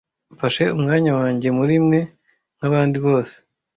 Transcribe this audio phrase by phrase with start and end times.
[0.33, 1.99] Mfashe umwanya wanjye muri mwe
[2.57, 3.35] nkabandi bose,